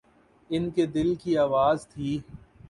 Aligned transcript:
ان 0.49 0.69
کے 0.69 0.85
دل 0.85 1.13
کی 1.15 1.37
آواز 1.37 1.87
تھی۔ 1.87 2.17